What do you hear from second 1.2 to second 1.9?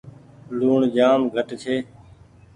گھٽ ڇي۔